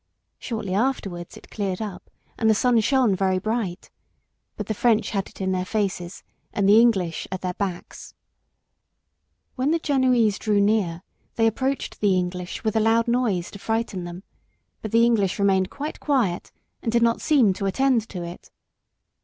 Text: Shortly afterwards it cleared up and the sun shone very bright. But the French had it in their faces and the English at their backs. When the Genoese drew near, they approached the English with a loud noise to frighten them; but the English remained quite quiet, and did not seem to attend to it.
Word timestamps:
Shortly 0.39 0.73
afterwards 0.73 1.37
it 1.37 1.51
cleared 1.51 1.79
up 1.79 2.09
and 2.35 2.49
the 2.49 2.55
sun 2.55 2.79
shone 2.79 3.15
very 3.15 3.37
bright. 3.37 3.91
But 4.57 4.65
the 4.65 4.73
French 4.73 5.11
had 5.11 5.29
it 5.29 5.39
in 5.39 5.51
their 5.51 5.63
faces 5.63 6.23
and 6.51 6.67
the 6.67 6.79
English 6.81 7.27
at 7.31 7.41
their 7.41 7.53
backs. 7.53 8.15
When 9.53 9.69
the 9.69 9.77
Genoese 9.77 10.39
drew 10.39 10.59
near, 10.59 11.03
they 11.35 11.45
approached 11.45 11.99
the 12.01 12.17
English 12.17 12.63
with 12.63 12.75
a 12.75 12.79
loud 12.79 13.07
noise 13.07 13.51
to 13.51 13.59
frighten 13.59 14.03
them; 14.05 14.23
but 14.81 14.89
the 14.91 15.05
English 15.05 15.37
remained 15.37 15.69
quite 15.69 15.99
quiet, 15.99 16.51
and 16.81 16.91
did 16.91 17.03
not 17.03 17.21
seem 17.21 17.53
to 17.53 17.67
attend 17.67 18.09
to 18.09 18.23
it. 18.23 18.49